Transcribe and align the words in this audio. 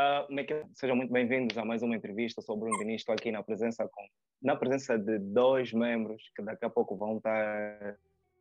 Uh, 0.00 0.24
sejam 0.72 0.96
muito 0.96 1.12
bem-vindos 1.12 1.58
a 1.58 1.64
mais 1.64 1.82
uma 1.82 1.94
entrevista 1.94 2.40
sobre 2.40 2.64
o 2.64 2.70
Bruno 2.70 2.78
Diniz. 2.78 3.02
Estou 3.02 3.14
aqui 3.14 3.30
na 3.30 3.42
presença, 3.42 3.86
com, 3.86 4.08
na 4.42 4.56
presença 4.56 4.98
de 4.98 5.18
dois 5.18 5.74
membros 5.74 6.22
que 6.34 6.40
daqui 6.42 6.64
a 6.64 6.70
pouco 6.70 6.96
vão 6.96 7.18
estar 7.18 7.98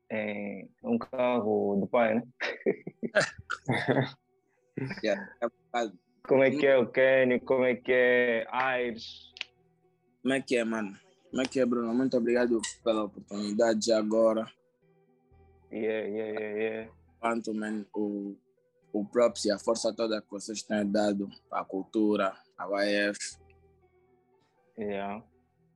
em 0.09 0.69
um 0.81 0.97
carro 0.97 1.75
do 1.75 1.85
pai, 1.85 2.15
né? 2.15 2.23
Como 6.23 6.43
é 6.43 6.51
que 6.51 6.65
é 6.65 6.77
o 6.77 6.87
Kenny? 6.87 7.42
Como 7.42 7.65
é 7.65 7.76
que 7.76 7.91
é 7.91 8.47
Aires? 8.49 9.33
Como 10.21 10.33
é 10.33 10.41
que 10.41 10.55
é, 10.55 10.63
mano? 10.63 10.97
Como 11.29 11.41
é 11.41 11.46
que 11.46 11.60
é, 11.60 11.65
Bruno? 11.65 11.94
Muito 11.94 12.15
obrigado 12.15 12.62
pela 12.85 13.03
oportunidade 13.03 13.91
agora. 13.91 14.49
Yeah, 15.73 16.07
yeah, 16.07 16.39
yeah, 16.39 16.57
yeah. 16.57 16.91
Quanto, 17.20 17.53
man, 17.53 17.85
o, 17.94 18.38
o 18.91 19.05
props 19.05 19.45
e 19.45 19.52
a 19.52 19.59
força 19.59 19.94
toda 19.94 20.21
que 20.21 20.30
vocês 20.30 20.63
têm 20.63 20.89
dado 20.89 21.30
a 21.52 21.63
cultura, 21.63 22.34
a 22.58 22.84
YF. 22.84 23.17
Yeah. 24.77 25.23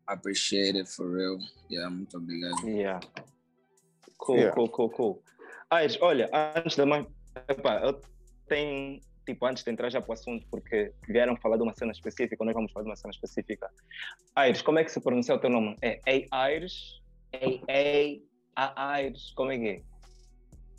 Appreciate 0.07 0.77
it 0.77 0.89
for 0.89 1.11
real. 1.11 1.37
Yeah, 1.69 1.89
muito 1.89 2.17
obrigado. 2.17 2.67
Yeah. 2.67 2.99
Cool, 4.17 4.37
yeah. 4.37 4.55
cool, 4.55 4.69
cool, 4.69 4.89
cool. 4.89 5.23
Aires, 5.69 5.97
olha, 6.01 6.29
antes 6.55 6.75
de 6.75 6.85
mais, 6.85 7.05
epá, 7.49 7.81
eu 7.83 7.99
tenho, 8.47 8.99
tipo, 9.25 9.45
antes 9.45 9.63
de 9.63 9.71
entrar 9.71 9.89
já 9.89 10.01
para 10.01 10.11
o 10.11 10.13
assunto, 10.13 10.45
porque 10.49 10.93
vieram 11.07 11.35
falar 11.37 11.57
de 11.57 11.63
uma 11.63 11.73
cena 11.73 11.91
específica, 11.91 12.43
nós 12.45 12.53
vamos 12.53 12.71
falar 12.71 12.83
de 12.83 12.89
uma 12.89 12.95
cena 12.95 13.11
específica. 13.11 13.69
Aires, 14.35 14.61
como 14.61 14.79
é 14.79 14.83
que 14.83 14.91
se 14.91 15.01
pronuncia 15.01 15.35
o 15.35 15.39
teu 15.39 15.49
nome? 15.49 15.77
É 15.81 15.99
A-Aires? 16.31 17.01
A-A-Aires? 18.55 19.31
Como 19.35 19.51
é 19.51 19.57
que 19.57 19.67
é? 19.67 19.81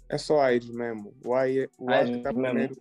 É 0.08 0.18
só 0.18 0.40
Aires 0.40 0.70
mesmo. 0.70 1.14
O 1.24 1.34
A, 1.34 1.44
o 1.78 1.90
A 1.90 2.04
que 2.04 2.12
está 2.12 2.32
primeiro. 2.32 2.76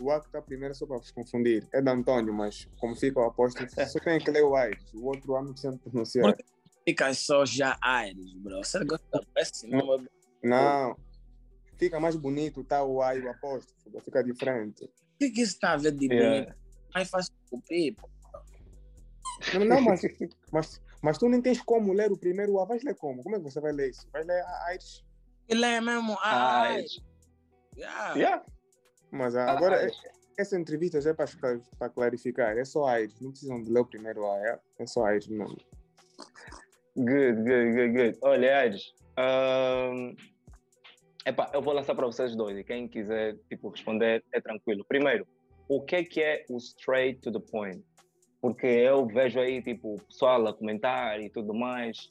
O 0.00 0.10
A 0.10 0.20
que 0.20 0.26
está 0.26 0.40
primeiro 0.40 0.72
é 0.72 0.74
só 0.74 0.86
para 0.86 0.98
vos 0.98 1.10
confundir. 1.10 1.66
É 1.72 1.82
da 1.82 1.92
Antônio, 1.92 2.32
mas 2.32 2.68
como 2.78 2.94
fica 2.94 3.20
o 3.20 3.24
apóstolo, 3.24 3.68
só 3.88 3.98
tem 3.98 4.18
que 4.18 4.30
ler 4.30 4.44
o 4.44 4.54
Aires. 4.54 4.82
O 4.94 5.06
outro 5.06 5.36
A 5.36 5.42
não 5.42 5.52
precisa 5.52 5.76
pronunciar. 5.76 6.36
Fica 6.86 7.12
só 7.14 7.44
já 7.44 7.76
Aires, 7.82 8.32
bro. 8.34 8.58
Você 8.58 8.84
gosta 8.84 9.20
desse 9.34 9.66
nome? 9.66 10.08
Não. 10.42 10.96
Fica 11.76 12.00
mais 12.00 12.16
bonito, 12.16 12.64
tá? 12.64 12.82
O 12.82 13.02
A 13.02 13.14
e 13.14 13.20
o 13.20 13.30
apóstolo. 13.30 14.02
Fica 14.04 14.22
diferente. 14.22 14.84
O 14.84 15.18
que, 15.18 15.30
que 15.30 15.42
isso 15.42 15.54
está 15.54 15.72
a 15.72 15.76
ver 15.76 15.92
de 15.92 16.06
yeah. 16.06 16.46
bonito? 16.46 16.58
Mais 16.94 17.10
fácil 17.10 17.32
cumprir, 17.50 17.94
pô. 17.94 18.08
Não, 19.54 19.64
não 19.64 19.80
mas, 19.80 20.00
mas, 20.52 20.82
mas 21.02 21.18
tu 21.18 21.28
nem 21.28 21.40
tens 21.40 21.60
como 21.60 21.92
ler 21.92 22.10
o 22.10 22.16
primeiro 22.16 22.58
A. 22.60 22.64
Vais 22.64 22.82
ler 22.82 22.94
como? 22.94 23.22
Como 23.22 23.36
é 23.36 23.38
que 23.38 23.44
você 23.44 23.60
vai 23.60 23.72
ler 23.72 23.90
isso? 23.90 24.08
Vai 24.12 24.24
ler 24.24 24.42
Aires? 24.68 25.04
Ele 25.48 25.64
é 25.64 25.80
mesmo. 25.80 26.16
Yeah. 27.76 28.14
yeah. 28.14 28.44
Mas 29.10 29.34
agora, 29.34 29.90
essa 30.38 30.58
entrevista 30.58 31.00
já 31.00 31.10
é 31.10 31.14
para 31.14 31.88
clarificar. 31.88 32.56
É 32.58 32.64
só 32.64 32.86
Aires. 32.86 33.18
Não 33.20 33.30
precisam 33.30 33.62
de 33.62 33.70
ler 33.70 33.80
o 33.80 33.86
primeiro 33.86 34.30
A. 34.30 34.36
É, 34.38 34.60
é 34.78 34.86
só 34.86 35.06
Aires 35.06 35.26
mesmo. 35.28 35.56
Good, 36.96 37.42
good, 37.42 37.72
good, 37.72 37.92
good. 37.92 38.18
Olha, 38.22 38.58
Aires, 38.58 38.92
um, 39.18 40.16
epá, 41.26 41.50
eu 41.52 41.60
vou 41.60 41.74
lançar 41.74 41.94
para 41.94 42.06
vocês 42.06 42.36
dois 42.36 42.56
e 42.56 42.64
quem 42.64 42.88
quiser 42.88 43.36
tipo, 43.48 43.68
responder 43.68 44.24
é 44.32 44.40
tranquilo. 44.40 44.84
Primeiro, 44.84 45.26
o 45.68 45.82
que 45.82 45.96
é 45.96 46.04
que 46.04 46.22
é 46.22 46.44
o 46.48 46.56
straight 46.56 47.20
to 47.20 47.32
the 47.32 47.40
point? 47.50 47.84
Porque 48.40 48.66
eu 48.66 49.06
vejo 49.06 49.40
aí 49.40 49.62
tipo, 49.62 49.94
o 49.94 50.02
pessoal 50.02 50.46
a 50.46 50.52
comentar 50.52 51.20
e 51.20 51.28
tudo 51.30 51.52
mais 51.52 52.10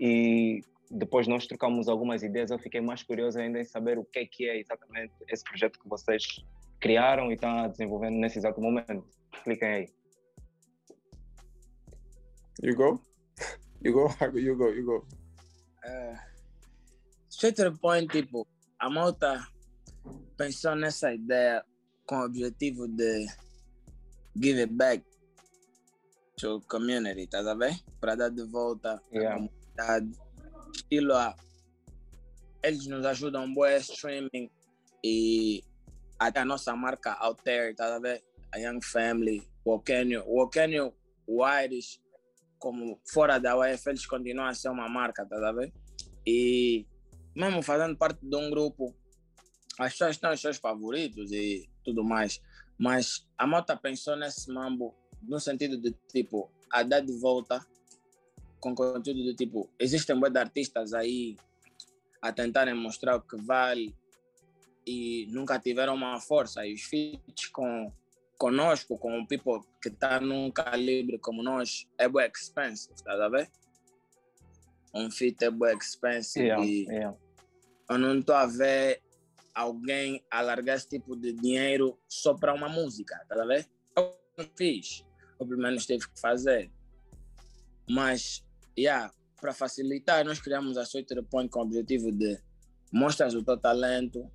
e 0.00 0.60
depois 0.90 1.26
nós 1.26 1.46
trocamos 1.46 1.88
algumas 1.88 2.22
ideias, 2.22 2.50
eu 2.50 2.58
fiquei 2.58 2.80
mais 2.80 3.02
curioso 3.02 3.38
ainda 3.38 3.60
em 3.60 3.64
saber 3.64 3.98
o 3.98 4.04
que 4.04 4.20
é 4.20 4.26
que 4.26 4.48
é 4.48 4.58
exatamente 4.58 5.12
esse 5.28 5.44
projeto 5.44 5.78
que 5.78 5.88
vocês 5.88 6.24
criaram 6.80 7.30
e 7.30 7.34
estão 7.34 7.68
desenvolvendo 7.68 8.16
nesse 8.16 8.38
exato 8.38 8.60
momento. 8.60 9.04
Cliquem 9.44 9.68
aí. 9.68 9.88
You 12.60 12.74
go? 12.74 13.00
You 13.80 13.92
go, 13.92 14.08
you 14.36 14.56
go, 14.56 14.68
you 14.70 14.84
go. 14.84 15.06
Uh, 15.84 16.16
straight 17.28 17.54
to 17.54 17.70
the 17.70 17.78
point, 17.78 18.10
tipo, 18.10 18.44
a 18.80 18.90
malta 18.90 19.46
pensou 20.36 20.74
nessa 20.74 21.14
ideia 21.14 21.64
com 22.04 22.16
o 22.16 22.24
objetivo 22.24 22.88
de 22.88 23.26
give 24.34 24.60
it 24.60 24.72
back 24.72 25.04
to 26.36 26.60
community, 26.68 27.28
tá 27.28 27.38
a 27.38 27.54
ver? 27.54 27.78
Para 28.00 28.16
dar 28.16 28.30
de 28.30 28.44
volta 28.44 29.00
yeah. 29.12 29.34
à 29.34 29.36
comunidade. 29.36 30.27
Estilo 30.74 31.14
a 31.14 31.34
eles 32.62 32.86
nos 32.86 33.04
ajudam 33.04 33.52
boa 33.52 33.76
streaming 33.76 34.50
e 35.04 35.62
até 36.18 36.40
a 36.40 36.44
nossa 36.44 36.74
marca 36.74 37.12
out 37.20 37.42
there, 37.42 37.74
tá 37.74 37.94
a 37.94 37.98
ver? 37.98 38.22
A 38.52 38.58
Young 38.58 38.80
Family, 38.82 39.46
o 39.64 39.74
Okenio, 39.74 40.24
o 40.26 40.42
Okenio, 40.42 40.92
o 41.26 41.46
Irish, 41.46 42.00
como 42.58 43.00
fora 43.12 43.38
da 43.38 43.56
UEF, 43.56 43.86
eles 43.88 44.06
continuam 44.06 44.48
a 44.48 44.54
ser 44.54 44.70
uma 44.70 44.88
marca, 44.88 45.24
tá 45.24 45.36
a 45.48 45.52
ver? 45.52 45.72
E 46.26 46.86
mesmo 47.34 47.62
fazendo 47.62 47.96
parte 47.96 48.18
de 48.20 48.36
um 48.36 48.50
grupo, 48.50 48.94
as 49.78 49.92
pessoas 49.92 50.16
têm 50.16 50.30
os 50.30 50.40
seus 50.40 50.56
favoritos 50.56 51.30
e 51.30 51.68
tudo 51.84 52.02
mais, 52.02 52.42
mas 52.76 53.26
a 53.36 53.46
Mota 53.46 53.76
pensou 53.76 54.16
nesse 54.16 54.52
mambo 54.52 54.94
no 55.22 55.38
sentido 55.38 55.80
de 55.80 55.92
tipo, 56.12 56.50
a 56.72 56.82
dar 56.82 57.00
de 57.00 57.12
volta 57.20 57.64
com 58.60 58.74
conteúdo 58.74 59.24
do 59.24 59.34
tipo, 59.34 59.70
existem 59.78 60.16
muitos 60.16 60.40
artistas 60.40 60.92
aí 60.92 61.36
a 62.20 62.32
tentarem 62.32 62.74
mostrar 62.74 63.16
o 63.16 63.20
que 63.20 63.36
vale 63.36 63.94
e 64.86 65.26
nunca 65.30 65.58
tiveram 65.58 65.94
uma 65.94 66.20
força. 66.20 66.66
E 66.66 66.74
os 66.74 66.82
feats 66.82 67.46
com 67.48 67.92
conosco, 68.38 68.96
com 68.96 69.20
o 69.20 69.26
people 69.26 69.60
que 69.82 69.88
está 69.88 70.20
num 70.20 70.50
calibre 70.50 71.18
como 71.18 71.42
nós, 71.42 71.88
é 71.98 72.08
bem 72.08 72.30
expensive, 72.32 72.94
tá 73.02 73.12
a 73.12 73.28
ver? 73.28 73.50
Um 74.94 75.10
fit 75.10 75.44
é 75.44 75.50
bem 75.50 75.76
expensive 75.76 76.46
yeah, 76.46 76.64
e 76.64 76.84
yeah. 76.84 77.16
eu 77.90 77.98
não 77.98 78.18
estou 78.18 78.36
a 78.36 78.46
ver 78.46 79.02
alguém 79.54 80.24
alargar 80.30 80.76
esse 80.76 80.88
tipo 80.88 81.16
de 81.16 81.32
dinheiro 81.32 81.98
só 82.08 82.32
para 82.32 82.54
uma 82.54 82.68
música, 82.68 83.20
tá 83.28 83.42
a 83.42 83.46
ver? 83.46 83.66
Eu 83.96 84.16
não 84.36 84.48
fiz, 84.56 85.04
ou 85.38 85.46
pelo 85.46 85.60
menos 85.60 85.84
teve 85.84 86.08
que 86.08 86.20
fazer. 86.20 86.70
Mas, 87.90 88.44
yeah, 88.78 89.12
para 89.40 89.52
facilitar, 89.52 90.24
nós 90.24 90.40
criamos 90.40 90.76
a 90.76 90.84
Soiter 90.84 91.22
Point 91.24 91.50
com 91.50 91.60
o 91.60 91.62
objetivo 91.62 92.12
de 92.12 92.38
mostrar 92.92 93.28
o 93.34 93.42
teu 93.42 93.58
talento, 93.58 94.30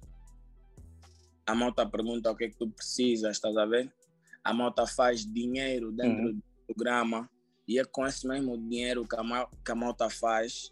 a 1.45 1.55
malta 1.55 1.85
pergunta 1.85 2.31
o 2.31 2.35
que 2.35 2.45
é 2.45 2.49
que 2.49 2.57
tu 2.57 2.69
precisas, 2.69 3.37
estás 3.37 3.55
a 3.57 3.65
ver? 3.65 3.91
A 4.43 4.53
malta 4.53 4.85
faz 4.85 5.25
dinheiro 5.25 5.91
dentro 5.91 6.27
uhum. 6.27 6.33
do 6.33 6.43
programa 6.67 7.29
e 7.67 7.79
é 7.79 7.85
com 7.85 8.05
esse 8.05 8.27
mesmo 8.27 8.57
dinheiro 8.57 9.07
que 9.07 9.15
a, 9.15 9.23
mal, 9.23 9.49
que 9.63 9.71
a 9.71 9.75
malta 9.75 10.09
faz, 10.09 10.71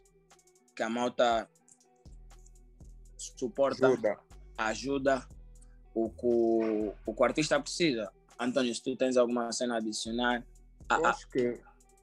que 0.76 0.84
a 0.84 0.90
malta 0.90 1.50
suporta, 3.18 3.88
ajuda, 3.88 4.20
ajuda 4.58 5.28
o, 5.94 6.10
que 6.10 6.26
o, 6.26 6.94
o 7.06 7.14
que 7.14 7.22
o 7.22 7.24
artista 7.24 7.60
precisa. 7.60 8.12
Antônio, 8.40 8.74
se 8.74 8.82
tu 8.82 8.96
tens 8.96 9.18
alguma 9.18 9.52
cena 9.52 9.76
a 9.76 9.78
adicionar. 9.78 10.44
Eu 10.90 11.06
acho 11.06 11.30
que, 11.30 11.60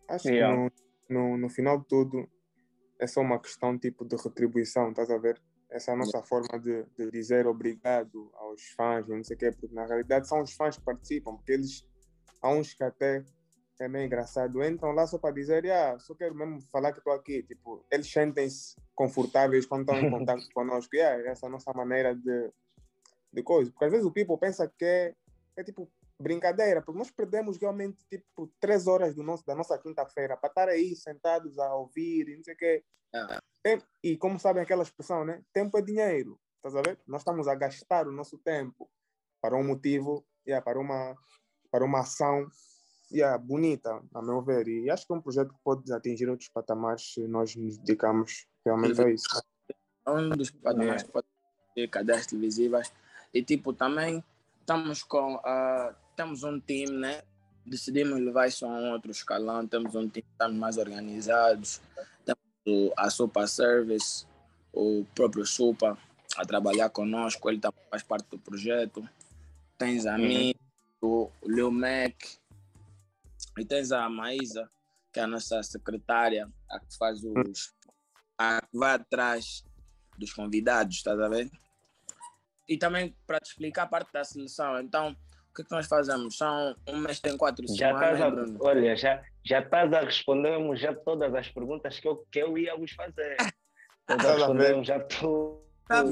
acho 0.08 0.28
yeah. 0.28 0.54
que 0.54 0.62
no, 0.62 0.87
no, 1.08 1.36
no 1.36 1.48
final 1.48 1.78
de 1.78 1.86
tudo 1.86 2.28
é 2.98 3.06
só 3.06 3.20
uma 3.20 3.38
questão 3.38 3.78
tipo 3.78 4.04
de 4.04 4.16
retribuição, 4.16 4.90
estás 4.90 5.10
a 5.10 5.18
ver? 5.18 5.40
Essa 5.70 5.90
é 5.90 5.94
a 5.94 5.96
nossa 5.96 6.22
forma 6.22 6.58
de, 6.58 6.84
de 6.96 7.10
dizer 7.10 7.46
obrigado 7.46 8.30
aos 8.34 8.62
fãs, 8.70 9.06
não 9.06 9.22
sei 9.22 9.36
o 9.36 9.38
quê, 9.38 9.52
porque 9.52 9.74
na 9.74 9.86
realidade 9.86 10.26
são 10.26 10.42
os 10.42 10.52
fãs 10.52 10.76
que 10.76 10.84
participam, 10.84 11.36
porque 11.36 11.52
eles, 11.52 11.86
há 12.42 12.50
uns 12.50 12.74
que 12.74 12.82
até 12.82 13.24
é 13.80 13.88
meio 13.88 14.06
engraçado, 14.06 14.64
entram 14.64 14.90
lá 14.92 15.06
só 15.06 15.18
para 15.18 15.34
dizer, 15.34 15.70
ah, 15.70 15.96
só 16.00 16.14
quero 16.14 16.34
mesmo 16.34 16.60
falar 16.72 16.92
que 16.92 16.98
estou 16.98 17.12
aqui, 17.12 17.44
tipo, 17.44 17.84
eles 17.92 18.10
sentem-se 18.10 18.74
confortáveis 18.94 19.66
quando 19.66 19.82
estão 19.82 19.96
em 20.00 20.10
contato 20.10 20.42
conosco, 20.52 20.96
e 20.96 20.98
yeah, 20.98 21.30
essa 21.30 21.46
é 21.46 21.48
a 21.48 21.52
nossa 21.52 21.72
maneira 21.72 22.14
de, 22.14 22.52
de 23.32 23.42
coisa, 23.42 23.70
porque 23.70 23.84
às 23.84 23.92
vezes 23.92 24.06
o 24.06 24.10
people 24.10 24.38
pensa 24.38 24.66
que 24.66 24.84
é, 24.84 25.14
é 25.56 25.62
tipo 25.62 25.88
brincadeira, 26.20 26.82
porque 26.82 26.98
nós 26.98 27.10
perdemos 27.10 27.56
realmente 27.58 28.04
tipo 28.10 28.52
três 28.60 28.86
horas 28.86 29.14
do 29.14 29.22
nosso, 29.22 29.44
da 29.46 29.54
nossa 29.54 29.78
quinta-feira 29.78 30.36
para 30.36 30.48
estar 30.48 30.68
aí 30.68 30.96
sentados 30.96 31.58
a 31.58 31.74
ouvir 31.74 32.28
e 32.28 32.36
não 32.36 32.44
sei 32.44 32.54
o 32.54 32.56
quê. 32.56 32.84
Ah. 33.14 33.40
E 34.02 34.16
como 34.16 34.38
sabem 34.38 34.62
aquela 34.62 34.82
expressão, 34.82 35.24
né? 35.24 35.42
Tempo 35.52 35.78
é 35.78 35.82
dinheiro, 35.82 36.38
estás 36.56 36.74
a 36.74 36.82
ver? 36.82 36.98
Nós 37.06 37.20
estamos 37.20 37.46
a 37.46 37.54
gastar 37.54 38.06
o 38.08 38.12
nosso 38.12 38.38
tempo 38.38 38.90
para 39.40 39.56
um 39.56 39.64
motivo, 39.64 40.26
yeah, 40.46 40.64
para, 40.64 40.78
uma, 40.78 41.16
para 41.70 41.84
uma 41.84 42.00
ação 42.00 42.48
yeah, 43.12 43.38
bonita, 43.38 44.02
a 44.14 44.22
meu 44.22 44.42
ver. 44.42 44.66
E 44.68 44.90
acho 44.90 45.06
que 45.06 45.12
é 45.12 45.16
um 45.16 45.22
projeto 45.22 45.52
que 45.52 45.60
pode 45.62 45.92
atingir 45.92 46.28
outros 46.28 46.48
patamares 46.48 47.14
se 47.14 47.26
nós 47.26 47.54
nos 47.54 47.78
dedicamos 47.78 48.46
realmente 48.64 49.00
a 49.00 49.10
isso. 49.10 49.28
É 50.06 50.10
um 50.10 50.30
dos 50.30 50.50
patamares 50.50 51.02
que 51.02 51.12
pode 51.12 51.26
ter 51.74 51.88
cadeias 51.88 52.26
televisivas. 52.26 52.92
E 53.32 53.42
tipo, 53.42 53.72
também 53.72 54.24
estamos 54.60 55.02
com. 55.02 55.36
Uh, 55.36 56.07
temos 56.18 56.42
um 56.42 56.58
time, 56.58 56.98
né? 56.98 57.22
Decidimos 57.64 58.18
levar 58.18 58.48
isso 58.48 58.66
a 58.66 58.68
um 58.68 58.90
outro 58.90 59.12
escalão. 59.12 59.64
Temos 59.68 59.94
um 59.94 60.08
time, 60.08 60.26
estamos 60.32 60.58
mais 60.58 60.76
organizados. 60.76 61.80
Temos 62.24 62.92
a 62.96 63.08
Sopa 63.08 63.46
Service, 63.46 64.26
o 64.72 65.06
próprio 65.14 65.46
Sopa, 65.46 65.96
a 66.36 66.44
trabalhar 66.44 66.90
conosco. 66.90 67.48
Ele 67.48 67.60
também 67.60 67.80
faz 67.88 68.02
parte 68.02 68.26
do 68.30 68.38
projeto. 68.38 69.08
Tens 69.78 70.06
a 70.06 70.16
uhum. 70.16 70.18
mim, 70.18 70.54
o 71.00 71.30
Lil 71.44 71.70
Mac, 71.70 72.16
e 73.56 73.64
tens 73.64 73.92
a 73.92 74.08
Maísa, 74.08 74.68
que 75.12 75.20
é 75.20 75.22
a 75.22 75.26
nossa 75.28 75.62
secretária, 75.62 76.48
a 76.68 76.80
que 76.80 76.96
faz 76.98 77.22
os. 77.22 77.72
a 78.36 78.60
que 78.60 78.76
vai 78.76 78.94
atrás 78.94 79.62
dos 80.18 80.32
convidados, 80.32 80.96
estás 80.96 81.20
a 81.20 81.28
ver? 81.28 81.48
E 82.68 82.76
também 82.76 83.14
para 83.24 83.38
te 83.38 83.50
explicar 83.50 83.84
a 83.84 83.86
parte 83.86 84.12
da 84.12 84.24
seleção. 84.24 84.80
Então, 84.80 85.16
que, 85.58 85.62
é 85.62 85.64
que 85.64 85.70
nós 85.72 85.86
fazemos? 85.86 86.36
São 86.36 86.74
um 86.88 86.98
mês 86.98 87.20
tem 87.20 87.36
quatro 87.36 87.64
já 87.68 87.88
semanas. 87.88 88.20
A, 88.20 88.30
Bruno. 88.30 88.58
olha, 88.60 88.96
já, 88.96 89.22
já 89.44 89.60
estás 89.60 89.92
a 89.92 90.00
responder 90.00 90.76
já 90.76 90.94
todas 90.94 91.34
as 91.34 91.48
perguntas 91.48 91.98
que 91.98 92.06
eu, 92.06 92.24
que 92.30 92.38
eu 92.38 92.56
ia 92.56 92.76
vos 92.76 92.92
fazer. 92.92 93.36
Estás 94.08 94.24
a 94.24 94.34
responder 94.36 94.84
já. 94.84 95.00
Tá 95.00 96.02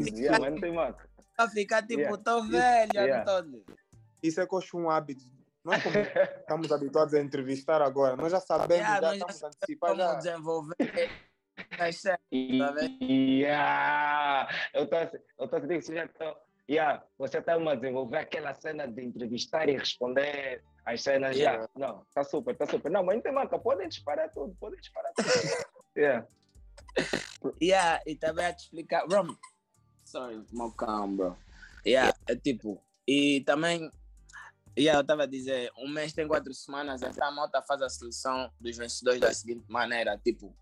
tem 0.60 0.72
marca. 0.72 1.08
Vai 1.38 1.48
ficar 1.48 1.82
tipo, 1.82 2.00
Yeah. 2.00 2.22
tô 2.22 2.42
velho, 2.42 2.90
Yeah. 2.94 3.22
Antônio. 3.22 3.64
Isso 4.22 4.40
é 4.40 4.46
que 4.46 4.54
eu 4.54 4.58
acho 4.58 4.76
um 4.78 4.90
hábito. 4.90 5.24
Nós 5.64 5.82
como 5.82 5.94
estamos 6.40 6.72
habituados 6.72 7.14
a 7.14 7.20
entrevistar 7.20 7.80
agora, 7.82 8.16
nós 8.16 8.32
já 8.32 8.40
sabemos, 8.40 8.84
Yeah, 8.84 8.94
já 8.96 9.00
nós 9.00 9.18
já 9.18 9.26
estamos 9.26 9.42
a 9.42 9.46
antecipar. 9.46 9.90
Como 9.90 10.02
Já. 10.02 10.14
desenvolver 10.14 10.76
E- 12.30 12.58
tá 12.58 12.70
vendo? 12.72 13.02
Yeah. 13.02 14.48
Eu 14.74 14.84
estou 14.84 14.98
a 14.98 15.58
dizer 15.60 15.78
que 15.78 15.82
você 15.82 15.94
já 15.94 16.04
está. 16.04 16.36
Yeah, 16.68 17.04
você 17.16 17.38
está 17.38 17.54
a 17.54 17.74
desenvolver 17.76 18.18
aquela 18.18 18.52
cena 18.54 18.88
de 18.88 19.04
entrevistar 19.04 19.68
e 19.68 19.76
responder 19.76 20.64
as 20.84 21.00
cenas 21.00 21.36
já. 21.36 21.52
Yeah. 21.52 21.68
Não, 21.76 22.02
está 22.08 22.24
super, 22.24 22.52
está 22.52 22.66
super. 22.66 22.90
Não, 22.90 23.04
mas 23.04 23.16
não 23.16 23.22
tem 23.22 23.32
marca, 23.32 23.58
podem 23.58 23.88
disparar 23.88 24.32
tudo, 24.32 24.54
podem 24.58 24.80
disparar 24.80 25.12
tudo. 25.14 25.28
yeah. 25.96 26.26
Yeah, 27.62 28.02
e 28.04 28.16
também 28.16 28.46
a 28.46 28.52
te 28.52 28.64
explicar. 28.64 29.06
Bro, 29.06 29.38
sorry, 30.04 30.44
my 30.52 30.70
calm, 30.76 31.16
bro. 31.16 31.36
Yeah, 31.86 32.16
é 32.26 32.34
tipo. 32.34 32.82
E 33.06 33.42
também. 33.42 33.90
Yeah, 34.76 34.98
eu 34.98 35.02
estava 35.02 35.22
a 35.22 35.26
dizer, 35.26 35.70
um 35.78 35.88
mês 35.88 36.12
tem 36.12 36.28
quatro 36.28 36.52
semanas, 36.52 37.00
então 37.00 37.26
a 37.26 37.30
malta 37.30 37.62
faz 37.62 37.80
a 37.80 37.88
seleção 37.88 38.52
dos 38.60 38.76
vencedores 38.76 39.20
da 39.20 39.32
seguinte 39.32 39.64
maneira: 39.68 40.18
tipo, 40.18 40.54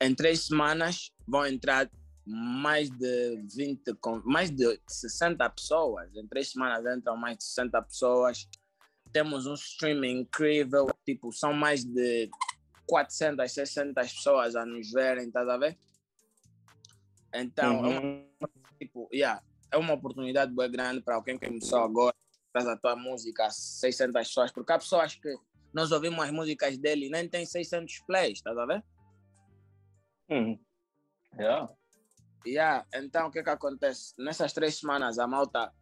em 0.00 0.14
três 0.14 0.46
semanas 0.46 1.10
vão 1.26 1.46
entrar 1.46 1.88
mais 2.30 2.90
de 2.90 3.42
20, 3.56 3.94
con- 3.94 4.22
mais 4.24 4.50
de 4.50 4.78
60 4.86 5.48
pessoas. 5.50 6.14
Em 6.14 6.26
três 6.26 6.50
semanas 6.50 6.84
entram 6.96 7.16
mais 7.16 7.38
de 7.38 7.44
60 7.44 7.80
pessoas. 7.82 8.46
Temos 9.12 9.46
um 9.46 9.54
streaming 9.54 10.20
incrível, 10.20 10.86
tipo, 11.06 11.32
são 11.32 11.52
mais 11.54 11.82
de 11.84 12.28
400, 12.86 13.50
600 13.50 14.12
pessoas 14.12 14.54
a 14.54 14.66
nos 14.66 14.90
verem, 14.92 15.28
estás 15.28 15.48
a 15.48 15.56
ver? 15.56 15.78
Então, 17.34 17.84
é, 17.84 17.88
uma, 17.88 18.00
Uhum. 18.00 18.28
tipo, 18.78 19.08
yeah, 19.12 19.42
é 19.70 19.76
uma 19.76 19.94
oportunidade 19.94 20.54
bem 20.54 20.70
grande 20.70 21.00
para 21.00 21.14
alguém 21.16 21.38
que 21.38 21.46
começou 21.46 21.78
agora, 21.80 22.14
faz 22.52 22.66
a 22.66 22.76
tua 22.76 22.96
música, 22.96 23.46
a 23.46 23.50
600 23.50 24.26
pessoas, 24.28 24.52
porque 24.52 24.72
há 24.72 24.78
pessoas 24.78 25.14
que 25.14 25.34
nós 25.72 25.92
ouvimos 25.92 26.20
as 26.24 26.30
músicas 26.30 26.76
dele 26.78 27.06
e 27.06 27.10
nem 27.10 27.28
tem 27.28 27.44
600 27.46 27.98
plays, 28.06 28.38
estás 28.38 28.56
a 28.56 28.66
ver? 28.66 28.84
Uhum. 30.30 30.58
Yeah. 31.38 31.68
Yeah, 32.48 32.86
então 32.94 33.28
o 33.28 33.30
que 33.30 33.42
que 33.42 33.50
acontece? 33.50 34.14
Nessas 34.18 34.52
três 34.52 34.76
semanas 34.76 35.18
a 35.18 35.26
malta 35.26 35.72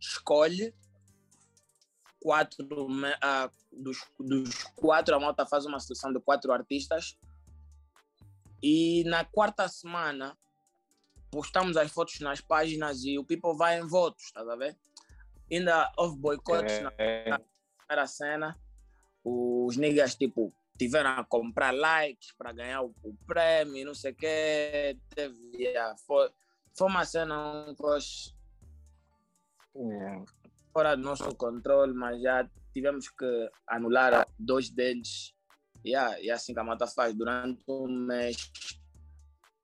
escolhe 0.00 0.72
quatro, 2.20 2.64
ah, 3.20 3.50
dos, 3.72 3.98
dos 4.18 4.62
quatro, 4.76 5.16
a 5.16 5.20
malta 5.20 5.44
faz 5.44 5.66
uma 5.66 5.80
seleção 5.80 6.12
de 6.12 6.20
quatro 6.20 6.52
artistas 6.52 7.18
e 8.62 9.02
na 9.04 9.24
quarta 9.24 9.66
semana 9.66 10.38
postamos 11.32 11.76
as 11.76 11.90
fotos 11.90 12.20
nas 12.20 12.40
páginas 12.40 13.04
e 13.04 13.18
o 13.18 13.24
people 13.24 13.56
vai 13.56 13.80
em 13.80 13.86
votos, 13.86 14.30
tá 14.30 14.40
a 14.40 14.56
ver? 14.56 14.78
Ainda 15.50 15.92
houve 15.96 16.16
boicotes 16.16 16.80
na 16.80 16.92
É, 16.96 17.36
primeira 17.78 18.06
cena, 18.06 18.56
os 19.24 19.76
niggas, 19.76 20.14
tipo, 20.14 20.54
tiveram 20.82 21.10
a 21.10 21.24
comprar 21.24 21.72
likes 21.72 22.32
para 22.32 22.52
ganhar 22.52 22.82
o, 22.82 22.94
o 23.02 23.14
prêmio, 23.26 23.86
não 23.86 23.94
sei 23.94 24.12
o 24.12 24.14
quê. 24.14 24.98
Teve, 25.14 25.34
foi, 26.06 26.30
foi 26.76 26.88
uma 26.88 27.04
cena 27.04 27.66
um 27.68 27.74
coisa 27.74 28.06
yeah. 29.76 30.24
fora 30.72 30.96
do 30.96 31.02
nosso 31.02 31.34
controle, 31.36 31.92
mas 31.92 32.20
já 32.20 32.48
tivemos 32.72 33.08
que 33.08 33.50
anular 33.66 34.26
dois 34.38 34.70
deles. 34.70 35.34
Yeah, 35.84 36.20
e 36.20 36.30
é 36.30 36.32
assim 36.32 36.52
que 36.52 36.60
a 36.60 36.64
mata 36.64 36.86
faz. 36.86 37.14
Durante 37.14 37.62
um 37.68 37.88
mês, 37.88 38.50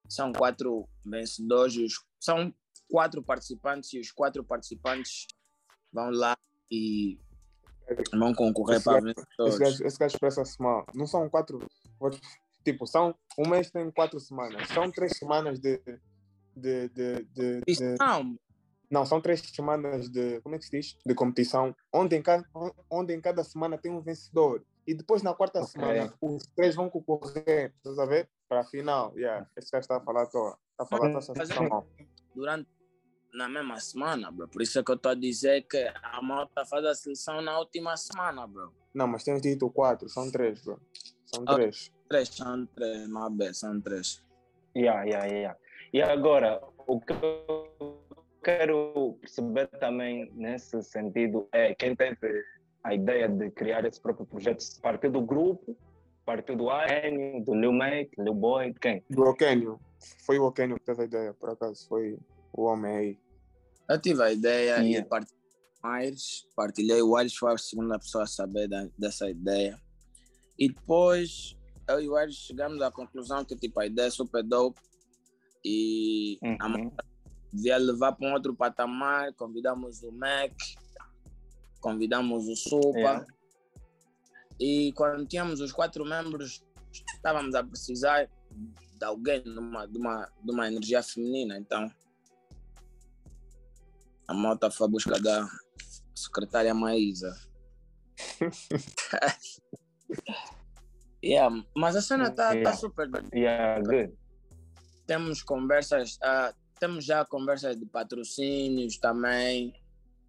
são 0.09 0.33
quatro 0.33 0.89
vencedores, 1.05 1.93
são 2.21 2.53
quatro 2.89 3.23
participantes 3.23 3.93
e 3.93 4.01
os 4.01 4.11
quatro 4.11 4.43
participantes 4.43 5.27
vão 5.93 6.11
lá 6.11 6.37
e 6.71 7.19
vão 8.13 8.35
concorrer 8.35 8.77
Esse 8.77 8.85
para 8.85 9.01
gajo- 9.01 9.15
Esse 9.47 9.59
gajo, 9.59 9.85
esse 9.87 9.99
gajo 9.99 10.15
expressa-se 10.15 10.61
mal. 10.63 10.85
Não 10.95 11.07
são 11.07 11.29
quatro. 11.29 11.59
Tipo, 12.65 12.87
são. 12.87 13.15
Um 13.39 13.49
mês 13.49 13.71
tem 13.71 13.91
quatro 13.91 14.19
semanas. 14.21 14.69
São 14.69 14.91
três 14.91 15.13
semanas 15.17 15.59
de. 15.59 15.81
de, 16.57 16.89
de, 16.89 17.25
de, 17.35 17.61
de- 17.67 17.97
não, 17.99 18.37
não, 18.91 19.07
são 19.07 19.21
três 19.21 19.41
semanas 19.41 20.09
de. 20.11 20.41
Como 20.43 20.55
é 20.55 20.59
que 20.59 20.65
se 20.65 20.71
diz? 20.71 20.97
De 21.07 21.15
competição. 21.15 21.75
Onde 21.93 22.17
em 22.17 22.23
cada, 22.23 22.45
onde 22.91 23.15
em 23.15 23.21
cada 23.21 23.43
semana 23.45 23.79
tem 23.79 23.93
um 23.93 24.01
vencedor. 24.01 24.63
E 24.87 24.95
depois 24.95 25.23
na 25.23 25.35
quarta 25.35 25.61
Ok. 25.61 25.71
semana 25.73 26.13
os 26.21 26.43
três 26.57 26.75
vão 26.75 26.89
concorrer. 26.91 27.73
Estás 27.77 27.99
a 27.99 28.07
ver? 28.07 28.29
Para 28.49 28.61
a 28.61 28.65
final. 28.65 29.13
Yeah. 29.17 29.47
Esse 29.57 29.71
gajo 29.71 29.83
está 29.83 29.97
a 29.99 30.01
falar 30.01 30.23
à 30.23 30.27
toa. 30.27 30.59
Está 30.73 30.85
a 30.85 30.87
falar 30.87 31.17
à 31.17 31.21
toa. 31.21 31.87
Durante 32.35 32.69
na 33.39 33.49
mesma 33.49 33.79
semana, 33.79 34.31
bro. 34.33 34.49
Por 34.49 34.61
isso 34.61 34.81
é 34.81 34.83
que 34.83 34.91
eu 34.91 34.97
estou 34.97 35.13
a 35.13 35.15
dizer 35.15 35.63
que 35.63 35.79
a 36.03 36.21
malta 36.21 36.67
faz 36.67 36.85
a 36.85 36.95
seleção 36.95 37.41
na 37.41 37.57
última 37.59 37.97
semana, 37.97 38.45
bro. 38.47 38.75
Não, 38.93 39.07
mas 39.07 39.23
tens 39.23 39.41
dito 39.41 39.71
quatro. 39.71 40.09
São 40.09 40.31
três, 40.31 40.61
bro. 40.65 40.81
São 41.25 41.45
três. 41.45 41.93
Três, 42.09 42.29
são 42.31 42.67
três, 42.67 43.09
bad, 43.09 43.57
são 43.57 43.81
três. 43.81 44.25
Yeah, 44.77 45.05
yeah, 45.05 45.27
yeah. 45.27 45.59
E 45.93 46.03
agora, 46.03 46.61
o 46.87 47.01
que 47.01 47.13
eu 47.13 48.03
quero 48.43 49.17
perceber 49.21 49.69
também 49.79 50.31
nesse 50.35 50.83
sentido 50.83 51.49
é 51.53 51.75
quem 51.75 51.95
teve 51.95 52.45
a 52.83 52.95
ideia 52.95 53.29
de 53.29 53.51
criar 53.51 53.85
esse 53.85 54.01
próprio 54.01 54.27
projeto, 54.27 54.65
partiu 54.83 55.13
do 55.13 55.21
grupo, 55.21 55.77
partiu 56.25 56.57
do 56.57 56.71
Arênio, 56.71 57.45
do 57.45 57.55
Lil 57.55 57.73
Mate, 57.73 58.11
Lil 58.19 58.35
Boy, 58.35 58.73
de 58.73 58.81
quem? 58.81 59.05
Do 59.09 59.23
Okênio. 59.23 59.79
Foi 60.25 60.39
o 60.39 60.45
Okênio 60.45 60.77
que 60.77 60.85
teve 60.85 61.03
a 61.03 61.05
ideia, 61.05 61.35
por 61.35 61.51
acaso. 61.51 61.87
Foi 61.89 62.19
o 62.53 62.65
homem 62.65 62.97
aí. 62.97 63.19
Eu 63.89 63.99
tive 64.01 64.23
a 64.23 64.33
ideia 64.33 64.77
Yeah. 64.79 64.99
e 64.99 65.03
partilhei 65.05 65.39
com 65.81 65.89
o 65.89 65.91
Aires, 65.91 66.47
partilhei 66.55 67.03
o 67.03 67.17
Aires 67.17 67.35
foi 67.37 67.53
a 67.55 67.59
segunda 67.59 67.99
pessoa 67.99 68.25
a 68.25 68.27
saber 68.27 68.69
da- 68.69 68.89
dessa 68.99 69.29
ideia. 69.31 69.81
E 70.59 70.69
depois 70.69 71.57
eu 71.89 72.01
e 72.01 72.09
o 72.09 72.17
Aires 72.17 72.35
chegamos 72.35 72.83
à 72.83 72.91
conclusão 72.91 73.45
que 73.45 73.57
tipo, 73.57 73.81
a 73.81 73.87
ideia 73.87 74.09
é 74.09 74.11
super 74.11 74.43
dope 74.43 74.81
e 75.65 76.39
a 76.61 76.67
Uhum. 76.67 76.73
malta 76.85 77.05
devia 77.53 77.79
levar 77.79 78.13
para 78.13 78.29
um 78.29 78.33
outro 78.35 78.55
patamar. 78.55 79.33
Convidamos 79.35 80.03
o 80.03 80.13
Mac, 80.13 80.53
convidamos 81.81 82.47
o 82.49 82.57
Sopa. 82.57 82.99
Yeah. 82.99 83.27
E 84.61 84.93
quando 84.95 85.25
tínhamos 85.27 85.61
os 85.61 85.73
quatro 85.73 86.05
membros, 86.05 86.63
estávamos 87.15 87.55
a 87.55 87.63
precisar 87.65 88.29
de 88.99 89.05
alguém, 89.05 89.41
de 89.43 89.51
uma, 89.59 89.87
de 89.87 89.97
uma, 89.97 90.29
de 90.43 90.51
uma 90.51 90.67
energia 90.67 91.03
feminina. 91.03 91.57
Então, 91.57 91.89
a 94.29 94.35
malta 94.35 94.71
foi 94.71 94.87
à 94.87 94.91
busca 94.91 95.19
da 95.21 95.49
secretária 96.15 96.75
Maísa. 96.75 97.35
yeah, 101.25 101.65
mas 101.77 101.97
a 101.97 102.03
cena 102.03 102.29
está 102.29 102.53
Yeah. 102.53 102.77
super. 102.77 103.09
Yeah, 103.35 103.81
good. 103.83 104.15
Temos 105.07 105.43
conversas, 105.43 106.19
ah, 106.23 106.53
temos 106.79 107.05
já 107.05 107.25
conversas 107.25 107.77
de 107.77 107.87
patrocínios 107.87 108.99
também. 108.99 109.73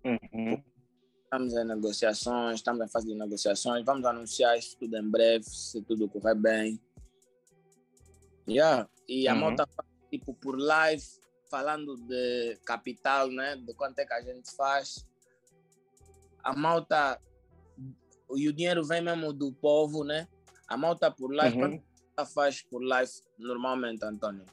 Uhum. 0.06 0.64
Estamos 1.24 1.54
em 1.54 1.66
negociações, 1.66 2.56
estamos 2.56 2.82
em 2.82 2.88
fase 2.90 3.08
de 3.08 3.16
negociações. 3.16 3.86
Vamos 3.86 4.06
anunciar 4.06 4.58
isso 4.58 4.78
tudo 4.80 4.98
em 4.98 5.08
breve, 5.10 5.44
se 5.46 5.82
tudo 5.84 6.10
correr 6.10 6.36
bem. 6.36 6.80
Yeah. 8.48 8.88
E 9.08 9.28
a 9.28 9.34
Uhum. 9.34 9.40
malta 9.42 9.68
faz, 9.68 9.88
tipo 10.10 10.34
por 10.34 10.58
live, 10.60 11.04
falando 11.50 11.96
de 11.96 12.58
capital, 12.66 13.30
né? 13.30 13.56
De 13.56 13.74
quanto 13.74 14.00
é 14.00 14.06
que 14.06 14.14
a 14.14 14.22
gente 14.22 14.56
faz. 14.56 15.06
A 16.44 16.56
malta. 16.56 17.20
E 18.36 18.48
o 18.48 18.54
dinheiro 18.54 18.84
vem 18.86 19.02
mesmo 19.02 19.34
do 19.34 19.52
povo, 19.54 20.04
né? 20.04 20.28
A 20.68 20.78
malta 20.78 21.10
por 21.10 21.34
live, 21.34 21.56
Uhum. 21.56 21.62
quanto 21.62 21.84
ela 22.18 22.28
faz 22.28 22.62
por 22.62 22.82
live 22.84 23.12
normalmente, 23.38 24.04
Antônio? 24.06 24.46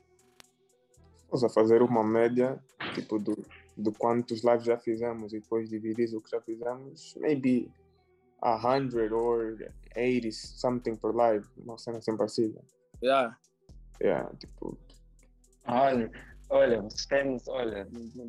Vamos 1.28 1.44
a 1.44 1.48
fazer 1.48 1.82
uma 1.82 2.02
média, 2.02 2.58
tipo, 2.94 3.18
do, 3.18 3.36
de 3.76 3.90
quantos 3.92 4.42
lives 4.42 4.64
já 4.64 4.78
fizemos 4.78 5.32
e 5.34 5.40
depois 5.40 5.68
dividir 5.68 6.14
o 6.16 6.20
que 6.22 6.30
já 6.30 6.40
fizemos. 6.40 7.14
Maybe 7.16 7.70
a 8.40 8.58
100 8.58 9.12
or 9.12 9.58
80 9.94 10.30
something 10.32 10.96
per 10.96 11.12
live. 11.14 11.46
Uma 11.58 11.76
cena 11.76 11.98
assim 11.98 12.16
parecida. 12.16 12.62
Yeah. 13.02 13.36
Yeah, 14.00 14.32
tipo, 14.36 14.78
Olha, 15.66 16.10
olha, 16.48 16.80
vocês 16.82 17.06
temos, 17.06 17.48
olha, 17.48 17.86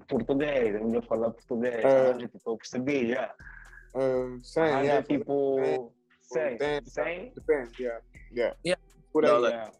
português, 0.07 0.75
eu 0.75 0.93
ia 0.93 1.01
falar 1.01 1.31
português, 1.31 1.83
É. 1.83 2.11
ah, 2.11 2.17
tipo, 2.17 2.39
eu 2.45 2.57
percebi 2.57 3.09
já. 3.09 3.33
Uh, 3.93 4.39
100, 4.43 4.63
Arranja 4.63 4.83
yeah, 4.83 5.07
tipo 5.07 5.91
100, 6.21 6.53
80, 6.53 6.89
100, 6.89 7.33
Depende, 7.33 7.83
yeah. 7.83 8.03
yeah. 8.35 8.57
Yeah. 8.65 8.81
Por 9.11 9.25
aí. 9.25 9.31
Yeah. 9.31 9.71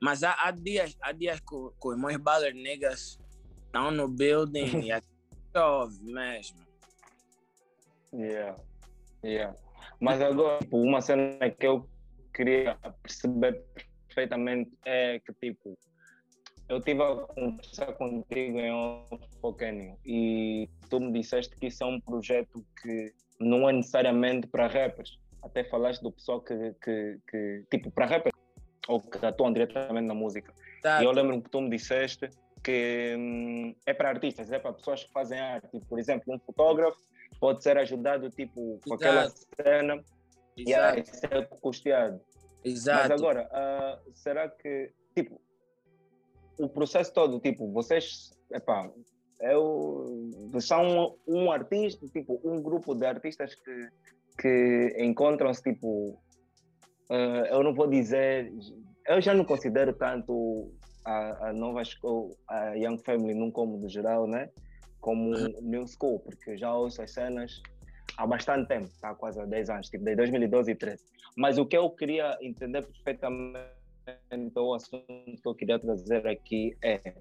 Mas 0.00 0.22
há, 0.22 0.36
há 0.40 0.50
dias, 0.50 0.96
há 1.00 1.12
dias 1.12 1.40
que, 1.40 1.54
os 1.54 1.96
meus 1.96 2.16
baller 2.16 2.54
niggas 2.54 3.18
estão 3.66 3.90
no 3.90 4.08
building 4.08 4.80
e 4.86 4.92
aqui 4.92 5.06
chove 5.54 6.02
mesmo. 6.02 6.58
Yeah, 8.12 8.56
yeah. 9.24 9.56
Mas 10.00 10.20
agora, 10.20 10.58
tipo, 10.58 10.78
uma 10.78 11.00
cena 11.00 11.50
que 11.50 11.66
eu 11.66 11.88
queria 12.32 12.76
perceber 13.02 13.62
perfeitamente 14.06 14.70
é 14.84 15.20
que, 15.20 15.32
tipo, 15.34 15.76
eu 16.74 16.78
estive 16.78 17.02
a 17.02 17.16
conversar 17.16 17.92
contigo 17.94 18.58
em 18.58 19.54
Kenny 19.56 19.96
e 20.04 20.68
tu 20.90 20.98
me 20.98 21.12
disseste 21.12 21.54
que 21.56 21.68
isso 21.68 21.84
é 21.84 21.86
um 21.86 22.00
projeto 22.00 22.64
que 22.82 23.14
não 23.38 23.68
é 23.68 23.72
necessariamente 23.72 24.46
para 24.48 24.66
rappers. 24.66 25.18
Até 25.42 25.62
falaste 25.64 26.02
do 26.02 26.10
pessoal 26.10 26.40
que, 26.40 26.74
que, 26.82 27.18
que 27.30 27.64
tipo, 27.70 27.90
para 27.90 28.06
rappers 28.06 28.34
ou 28.88 29.00
que 29.00 29.24
atuam 29.24 29.52
diretamente 29.52 30.06
na 30.06 30.14
música. 30.14 30.52
Tá, 30.82 31.00
E 31.00 31.04
eu 31.04 31.12
lembro-me 31.12 31.42
que 31.42 31.50
tu 31.50 31.60
me 31.60 31.70
disseste 31.70 32.28
que 32.62 33.14
hum, 33.16 33.74
é 33.86 33.94
para 33.94 34.08
artistas, 34.08 34.50
é 34.50 34.58
para 34.58 34.72
pessoas 34.72 35.04
que 35.04 35.12
fazem 35.12 35.38
arte. 35.38 35.68
Tipo, 35.70 35.86
por 35.86 35.98
exemplo, 35.98 36.34
um 36.34 36.38
fotógrafo 36.40 36.98
pode 37.38 37.62
ser 37.62 37.78
ajudado 37.78 38.30
tipo, 38.30 38.80
com 38.84 38.94
aquela 38.94 39.24
Exato. 39.24 39.40
cena 39.62 40.04
e 40.56 40.74
aí 40.74 41.00
exato, 41.00 41.16
ser 41.16 41.48
custeado. 41.60 42.20
exato. 42.64 43.08
Mas 43.08 43.20
agora, 43.20 43.48
ah, 43.52 43.98
será 44.14 44.48
que, 44.48 44.90
tipo, 45.14 45.40
o 46.58 46.68
processo 46.68 47.12
todo, 47.12 47.40
tipo, 47.40 47.70
vocês, 47.72 48.30
epá, 48.52 48.90
eu, 49.40 50.30
são 50.60 51.16
um 51.26 51.50
artista, 51.50 52.06
tipo, 52.08 52.40
um 52.44 52.62
grupo 52.62 52.94
de 52.94 53.06
artistas 53.06 53.54
que, 53.54 53.88
que 54.40 54.96
encontram-se, 54.98 55.62
tipo, 55.62 56.18
ah, 57.10 57.46
eu 57.50 57.62
não 57.62 57.74
vou 57.74 57.86
dizer, 57.86 58.52
eu 59.06 59.20
já 59.20 59.34
não 59.34 59.44
considero 59.44 59.92
tanto 59.92 60.72
a, 61.04 61.48
a 61.48 61.52
nova 61.52 61.82
escola, 61.82 62.30
a 62.48 62.74
Young 62.74 62.98
Family 63.04 63.34
num 63.34 63.50
cômodo 63.50 63.88
geral, 63.88 64.26
né? 64.26 64.48
Como 65.00 65.34
New 65.60 65.86
School, 65.86 66.20
porque 66.20 66.56
já 66.56 66.74
ouço 66.74 67.02
as 67.02 67.12
cenas 67.12 67.60
há 68.16 68.26
bastante 68.26 68.68
tempo, 68.68 68.88
tá? 69.00 69.14
quase 69.14 69.40
há 69.40 69.44
10 69.44 69.70
anos, 69.70 69.88
tipo, 69.90 70.04
de 70.04 70.16
2012 70.16 70.70
e 70.70 70.74
13. 70.74 71.04
Mas 71.36 71.58
o 71.58 71.66
que 71.66 71.76
eu 71.76 71.90
queria 71.90 72.38
entender 72.40 72.86
perfeitamente, 72.86 73.58
o 74.56 74.74
assunto 74.74 75.06
que 75.06 75.48
eu 75.48 75.54
queria 75.54 75.78
trazer 75.78 76.26
aqui 76.26 76.76
é 76.82 77.14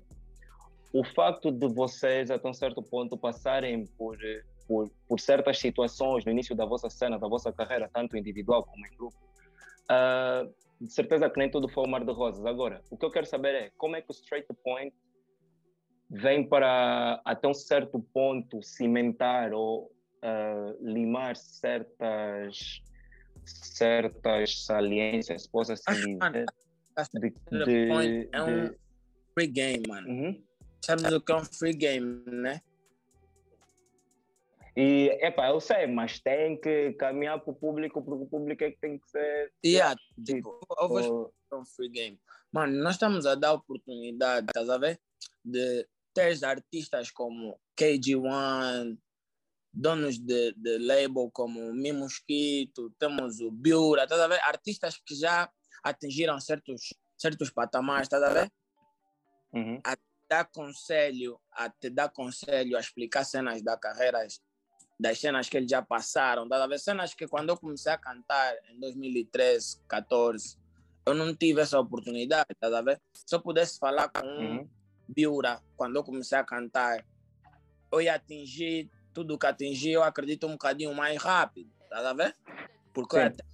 o 0.93 1.03
facto 1.03 1.51
de 1.51 1.67
vocês, 1.67 2.29
até 2.29 2.47
um 2.47 2.53
certo 2.53 2.81
ponto, 2.83 3.17
passarem 3.17 3.85
por, 3.97 4.17
por, 4.67 4.91
por 5.07 5.19
certas 5.19 5.57
situações 5.57 6.23
no 6.23 6.31
início 6.31 6.55
da 6.55 6.65
vossa 6.65 6.89
cena, 6.89 7.17
da 7.17 7.27
vossa 7.27 7.51
carreira, 7.51 7.89
tanto 7.91 8.15
individual 8.15 8.63
como 8.63 8.85
em 8.85 8.95
grupo, 8.95 9.17
ah, 9.89 10.47
de 10.79 10.93
certeza 10.93 11.29
que 11.29 11.39
nem 11.39 11.49
tudo 11.49 11.67
foi 11.67 11.85
um 11.85 11.89
mar 11.89 12.05
de 12.05 12.11
rosas. 12.11 12.45
Agora, 12.45 12.81
o 12.91 12.97
que 12.97 13.05
eu 13.05 13.09
quero 13.09 13.25
saber 13.25 13.55
é 13.55 13.71
como 13.77 13.95
é 13.95 14.01
que 14.01 14.11
o 14.11 14.13
Straight 14.13 14.47
Point 14.63 14.93
vem 16.09 16.47
para, 16.47 17.19
até 17.25 17.47
um 17.47 17.53
certo 17.55 17.99
ponto, 18.13 18.61
cimentar 18.61 19.51
ou 19.51 19.91
ah, 20.21 20.75
limar 20.79 21.35
certas 21.35 22.83
certas 23.45 24.63
saliências, 24.63 25.47
posso 25.47 25.73
assim 25.73 26.17
dizer, 26.17 26.45
Point 27.89 28.29
é 28.31 28.43
um- 28.43 28.75
Free 29.33 29.47
game, 29.47 29.83
mano. 29.87 30.07
Uhum. 30.07 30.43
Sabes 30.85 31.11
o 31.11 31.19
que 31.21 31.31
é 31.31 31.35
um 31.35 31.45
free 31.45 31.73
game, 31.73 32.23
né? 32.27 32.61
E, 34.75 35.09
epá, 35.21 35.49
eu 35.49 35.59
sei, 35.59 35.85
mas 35.85 36.19
tem 36.19 36.59
que 36.59 36.93
caminhar 36.93 37.39
para 37.39 37.51
o 37.51 37.55
público, 37.55 38.01
porque 38.01 38.23
o 38.23 38.27
público 38.27 38.63
é 38.63 38.71
que 38.71 38.79
tem 38.79 38.97
que 38.99 39.07
ser. 39.09 39.51
Yeah, 39.63 39.95
tipo, 40.25 40.59
eu 40.79 40.87
vou 40.87 41.33
é 41.51 41.55
um 41.55 41.65
free 41.65 41.89
game. 41.89 42.19
Mano, 42.51 42.73
nós 42.83 42.95
estamos 42.95 43.25
a 43.25 43.35
dar 43.35 43.53
oportunidade, 43.53 44.47
estás 44.47 44.69
a 44.69 44.77
ver? 44.77 44.99
De 45.45 45.87
ter 46.13 46.43
artistas 46.43 47.11
como 47.11 47.59
KG1, 47.79 48.97
donos 49.71 50.17
de, 50.19 50.53
de 50.53 50.77
label 50.79 51.29
como 51.31 51.73
Mi 51.73 51.91
Mosquito, 51.91 52.91
temos 52.99 53.39
o 53.39 53.51
Biura, 53.51 54.03
estás 54.03 54.19
a 54.21 54.27
ver? 54.27 54.39
Artistas 54.41 54.97
que 54.97 55.15
já 55.15 55.49
atingiram 55.83 56.39
certos, 56.39 56.93
certos 57.17 57.49
patamares, 57.49 58.07
estás 58.07 58.23
a 58.23 58.29
ver? 58.29 58.51
uhum. 59.53 59.81
Dar 60.29 60.45
conselho, 60.45 61.39
a 61.51 61.69
te 61.69 61.89
dar 61.89 62.09
conselho, 62.09 62.77
a 62.77 62.79
explicar 62.79 63.23
cenas 63.23 63.61
da 63.61 63.77
carreira, 63.77 64.25
das 64.99 65.19
cenas 65.19 65.49
que 65.49 65.57
eles 65.57 65.69
já 65.69 65.81
passaram, 65.81 66.43
estás 66.45 66.61
a 66.61 66.67
ver? 66.67 66.79
Cenas 66.79 67.13
que 67.13 67.27
quando 67.27 67.49
eu 67.49 67.57
comecei 67.57 67.91
a 67.91 67.97
cantar 67.97 68.55
em 68.69 68.79
2013, 68.79 69.79
14, 69.87 70.57
eu 71.05 71.13
não 71.13 71.35
tive 71.35 71.61
essa 71.61 71.79
oportunidade, 71.79 72.47
estás 72.49 72.73
a 72.73 72.81
ver? 72.81 72.99
Se 73.13 73.35
eu 73.35 73.41
pudesse 73.41 73.77
falar 73.77 74.09
com 74.09 74.25
um 74.25 74.59
Uhum. 74.59 74.69
Biura, 75.07 75.61
quando 75.75 75.97
eu 75.97 76.03
comecei 76.03 76.37
a 76.37 76.43
cantar, 76.43 77.05
eu 77.91 78.01
ia 78.01 78.15
atingir 78.15 78.89
tudo 79.13 79.37
que 79.37 79.45
atingi, 79.45 79.91
eu 79.91 80.01
acredito 80.01 80.47
um 80.47 80.53
bocadinho 80.53 80.95
mais 80.95 81.21
rápido, 81.21 81.69
estás 81.83 82.05
a 82.05 82.13
ver? 82.13 82.35
Porque 82.93 83.15
eu 83.15 83.19
ia 83.19 83.29
Sim, 83.29 83.37
ter 83.37 83.45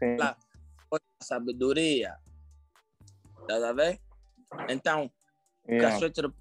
sim. 0.91 0.93
lá 0.93 0.99
sabedoria, 1.21 2.17
estás 3.41 3.63
a 3.63 3.73
ver? 3.73 3.99
Então, 4.69 5.11
a 5.67 5.71
Yeah. 5.71 5.97
Sweater 5.97 6.31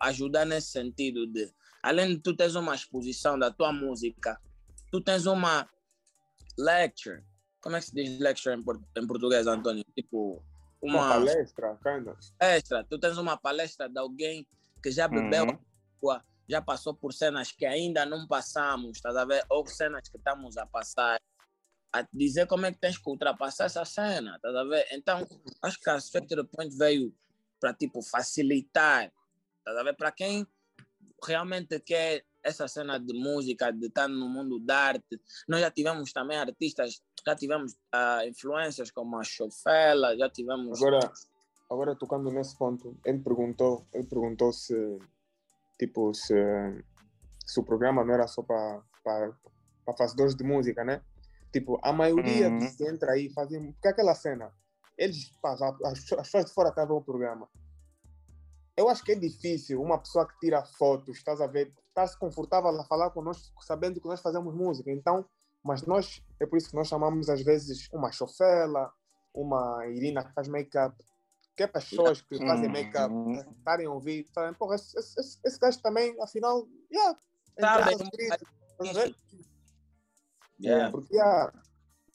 ajudar 0.00 0.44
nesse 0.44 0.68
sentido 0.72 1.26
de, 1.26 1.50
além 1.82 2.16
de 2.16 2.18
tu 2.18 2.36
tens 2.36 2.54
uma 2.54 2.74
exposição 2.74 3.38
da 3.38 3.50
tua 3.50 3.72
música, 3.72 4.38
tu 4.90 5.00
tens 5.00 5.26
uma 5.26 5.68
lecture. 6.58 7.24
Como 7.60 7.76
é 7.76 7.80
que 7.80 7.86
se 7.86 7.94
diz 7.94 8.18
lecture 8.18 8.54
em, 8.54 8.62
por- 8.62 8.80
em 8.96 9.06
português, 9.06 9.46
Antônio? 9.46 9.84
Tipo, 9.94 10.42
Uma 10.82 10.98
uma 10.98 11.08
palestra, 11.08 11.76
kind 11.82 12.08
of. 12.08 12.18
palestra. 12.38 12.84
Tu 12.84 12.98
tens 12.98 13.16
uma 13.18 13.36
palestra 13.36 13.88
de 13.88 13.98
alguém 13.98 14.46
que 14.82 14.90
já 14.90 15.08
bebeu 15.08 15.44
Uhum. 15.44 15.58
água, 16.02 16.24
já 16.48 16.60
passou 16.60 16.94
por 16.94 17.12
cenas 17.12 17.50
que 17.50 17.64
ainda 17.66 18.04
não 18.04 18.26
passamos, 18.26 18.96
estás 18.98 19.16
a 19.16 19.24
ver? 19.24 19.44
Ou 19.48 19.66
cenas 19.66 20.08
que 20.08 20.16
estamos 20.16 20.56
a 20.56 20.66
passar. 20.66 21.20
A 21.92 22.06
dizer 22.12 22.46
como 22.46 22.66
é 22.66 22.72
que 22.72 22.78
tens 22.78 22.98
que 22.98 23.08
ultrapassar 23.08 23.66
essa 23.66 23.84
cena, 23.84 24.36
estás 24.36 24.54
a 24.54 24.64
ver? 24.64 24.86
Então, 24.92 25.26
acho 25.62 25.80
que 25.80 25.88
a 25.88 25.98
Spectre 25.98 26.44
Point 26.44 26.76
veio 26.76 27.14
para, 27.58 27.72
tipo, 27.72 28.02
facilitar, 28.02 29.10
estás 29.58 29.76
a 29.76 29.82
ver? 29.82 29.94
Para 29.94 30.12
quem 30.12 30.46
realmente 31.24 31.80
quer 31.80 32.24
essa 32.42 32.68
cena 32.68 32.98
de 32.98 33.12
música, 33.12 33.72
de 33.72 33.86
estar 33.86 34.08
no 34.08 34.28
mundo 34.28 34.60
da 34.60 34.78
arte. 34.78 35.20
Nós 35.48 35.60
já 35.60 35.70
tivemos 35.70 36.12
também 36.12 36.38
artistas, 36.38 37.02
já 37.26 37.34
tivemos 37.34 37.76
ah, 37.92 38.24
influências 38.26 38.90
como 38.90 39.18
a 39.18 39.24
Chofela, 39.24 40.16
já 40.16 40.30
tivemos... 40.30 40.80
Agora, 40.80 41.12
agora 41.70 41.96
tocando 41.96 42.30
nesse 42.30 42.56
ponto, 42.56 42.96
ele 43.04 43.18
perguntou, 43.18 43.86
ele 43.92 44.06
perguntou 44.06 44.52
se 44.52 44.98
tipo 45.78 46.14
se, 46.14 46.34
se 47.44 47.60
o 47.60 47.64
programa 47.64 48.04
não 48.04 48.14
era 48.14 48.26
só 48.26 48.42
para 48.42 48.82
para 49.04 49.96
fazedores 49.96 50.34
de 50.34 50.42
música, 50.42 50.84
né? 50.84 51.00
Tipo, 51.52 51.78
a 51.82 51.92
maioria 51.92 52.48
Uhum. 52.50 52.76
que 52.76 52.84
entra 52.88 53.12
aí 53.12 53.30
fazem 53.32 53.72
porque 53.72 53.88
aquela 53.88 54.14
cena, 54.14 54.52
eles 54.98 55.30
as, 55.42 55.62
as 55.62 56.00
pessoas 56.04 56.44
de 56.46 56.52
fora 56.52 56.68
estavam 56.70 56.96
o 56.96 57.02
programa. 57.04 57.48
Eu 58.76 58.88
acho 58.90 59.02
que 59.02 59.12
é 59.12 59.14
difícil 59.14 59.80
uma 59.80 59.98
pessoa 59.98 60.26
que 60.28 60.38
tira 60.38 60.62
fotos, 60.64 61.16
estás 61.16 61.40
a 61.40 61.46
ver, 61.46 61.72
estar-se 61.88 62.18
confortável 62.18 62.68
a 62.78 62.84
falar 62.84 63.10
conosco, 63.10 63.64
sabendo 63.64 64.00
que 64.00 64.06
nós 64.08 64.20
fazemos 64.20 64.54
música. 64.54 64.90
Então, 64.90 65.24
mas 65.64 65.82
nós, 65.82 66.22
é 66.38 66.44
por 66.46 66.58
isso 66.58 66.68
que 66.70 66.76
nós 66.76 66.86
chamamos 66.88 67.30
às 67.30 67.42
vezes 67.42 67.88
uma 67.92 68.12
chofela, 68.12 68.92
uma 69.34 69.86
Irina 69.88 70.22
que 70.24 70.32
faz 70.34 70.46
make-up, 70.46 70.94
que 71.56 71.62
é 71.62 71.66
para 71.66 71.78
as 71.78 71.88
pessoas 71.88 72.20
que 72.20 72.38
fazem 72.46 72.68
make-up 72.68 73.14
Uhum. 73.14 73.40
estarem 73.56 73.86
a 73.86 73.90
ouvir, 73.90 74.26
falarem, 74.34 74.54
porra, 74.58 74.74
esse, 74.74 74.98
esse, 74.98 75.18
esse- 75.20 75.40
esse 75.42 75.58
gajo 75.58 75.80
também, 75.80 76.14
afinal, 76.20 76.68
yeah, 76.92 77.18
estás 77.58 78.90
a 78.90 78.92
ver? 78.92 79.16
Yeah. 80.60 80.90
Porque 80.90 81.18
ah, 81.18 81.52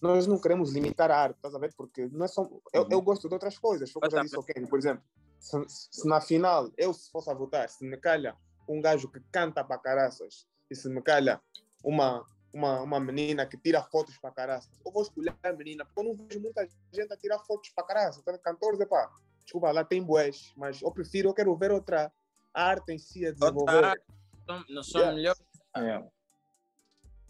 nós 0.02 0.26
não 0.28 0.40
queremos 0.40 0.72
limitar 0.74 1.12
a 1.12 1.18
arte, 1.18 1.36
estás 1.36 1.54
a 1.54 1.60
ver? 1.60 1.74
Porque 1.76 2.08
não 2.12 2.26
é 2.26 2.28
só, 2.28 2.44
eu, 2.74 2.82
Uhum. 2.84 2.88
eu 2.92 3.02
gosto 3.02 3.28
de 3.28 3.34
outras 3.34 3.58
coisas, 3.58 3.92
foi 3.92 4.00
o 4.00 4.02
que 4.02 4.08
eu 4.08 4.12
já 4.18 4.24
disse 4.24 4.36
ao 4.36 4.44
Kenny, 4.44 4.68
por 4.68 4.80
exemplo, 4.80 5.04
se, 5.40 5.58
se 5.68 6.08
na 6.08 6.20
final 6.22 6.72
eu 6.78 6.94
se 6.94 7.12
fosse 7.12 7.30
a 7.30 7.34
votar, 7.34 7.70
se 7.70 7.86
me 7.86 7.98
calha 7.98 8.36
um 8.68 8.82
gajo 8.82 9.10
que 9.12 9.20
canta 9.32 9.64
para 9.64 9.78
caraças 9.78 10.48
e 10.70 10.76
se 10.76 10.90
me 10.90 11.02
calha 11.02 11.42
uma, 11.84 12.26
uma, 12.54 12.82
uma 12.82 13.00
menina 13.00 13.46
que 13.46 13.58
tira 13.58 13.82
fotos 13.84 14.18
para 14.18 14.32
caraças, 14.32 14.72
eu 14.86 14.92
vou 14.92 15.04
escolher 15.04 15.36
a 15.44 15.54
menina, 15.54 15.86
porque 15.86 16.00
eu 16.00 16.04
não 16.16 16.16
vejo 16.28 16.40
muita 16.42 16.68
gente 16.92 17.14
a 17.14 17.18
tirar 17.18 17.40
fotos 17.40 17.70
para 17.70 17.86
caraças, 17.86 18.24
tá? 18.24 18.38
cantores, 18.40 18.80
epá, 18.80 19.10
desculpa, 19.44 19.72
lá 19.72 19.84
tem 19.84 20.02
boés, 20.04 20.52
mas 20.56 20.82
eu 20.82 20.92
prefiro, 20.92 21.30
eu 21.30 21.34
quero 21.34 21.56
ver 21.56 21.72
outra 21.72 22.12
arte 22.54 22.92
em 22.92 22.98
si 23.00 23.26
a 23.26 23.32
desenvolver. 23.32 23.76
Outra 23.76 24.84
são 24.84 25.02
Yeah. 25.02 25.16
melhores. 25.16 25.42
Yeah. 25.78 26.08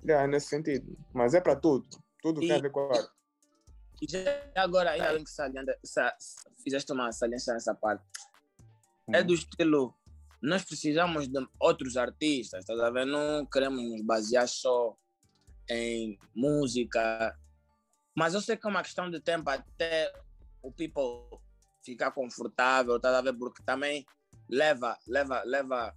Yeah, 0.05 0.27
nesse 0.27 0.47
sentido. 0.47 0.97
Mas 1.13 1.33
é 1.33 1.41
para 1.41 1.55
tudo. 1.55 1.87
Tudo 2.21 2.39
tem 2.39 2.49
E- 2.49 2.53
a 2.53 2.59
ver 2.61 2.71
com 2.71 2.79
a 2.81 2.97
arte. 2.97 3.09
E 4.01 4.07
já 4.09 4.19
agora, 4.55 4.91
ainda 4.91 5.13
bem 5.13 5.23
que 5.23 5.29
salienta, 5.29 5.77
sa- 5.83 6.15
fizeste 6.63 6.91
uma 6.91 7.11
saliência 7.11 7.53
nessa 7.53 7.73
parte. 7.75 8.03
É 9.13 9.19
Uhum. 9.19 9.27
do 9.27 9.33
estilo, 9.35 9.95
nós 10.41 10.63
precisamos 10.63 11.27
de 11.27 11.47
outros 11.59 11.97
artistas, 11.97 12.67
a 12.67 12.89
ver? 12.89 13.05
Não 13.05 13.45
queremos 13.45 13.79
nos 13.83 14.01
basear 14.01 14.47
só 14.47 14.97
em 15.69 16.17
música. 16.35 17.37
Mas 18.15 18.33
eu 18.33 18.41
sei 18.41 18.57
que 18.57 18.65
é 18.65 18.69
uma 18.69 18.81
questão 18.81 19.09
de 19.09 19.19
tempo 19.19 19.49
até 19.49 20.11
o 20.63 20.71
people 20.71 21.39
ficar 21.83 22.11
confortável, 22.11 22.99
tá 22.99 23.15
a 23.17 23.21
ver? 23.21 23.33
Porque 23.33 23.61
também 23.63 24.05
leva, 24.49 24.97
leva, 25.07 25.43
leva. 25.45 25.95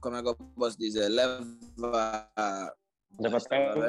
Como 0.00 0.16
é 0.16 0.22
que 0.22 0.28
eu 0.28 0.36
posso 0.36 0.78
dizer? 0.78 1.08
Leva. 1.08 1.46
Leva 3.18 3.40
tempo. 3.48 3.80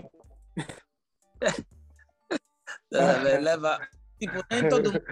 leva. 3.42 3.89
Tipo, 4.20 4.44
nem 4.51 4.68
todo 4.70 4.92
mundo 4.92 5.06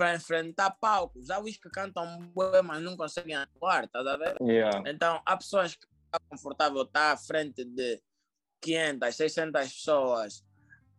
para 0.00 0.14
enfrentar 0.14 0.70
palcos. 0.80 1.26
Já 1.26 1.38
os 1.38 1.58
que 1.58 1.68
cantam 1.68 2.18
bem, 2.18 2.62
mas 2.64 2.82
não 2.82 2.96
conseguem 2.96 3.36
atuar, 3.36 3.86
tá 3.86 4.00
a 4.00 4.16
ver? 4.16 4.34
Yeah. 4.40 4.82
Então, 4.90 5.20
há 5.26 5.36
pessoas 5.36 5.74
que 5.74 5.84
estão 5.84 6.20
confortável 6.30 6.82
estar 6.82 7.08
tá 7.08 7.12
à 7.12 7.16
frente 7.18 7.62
de 7.66 8.00
500, 8.62 9.14
600 9.14 9.72
pessoas 9.74 10.44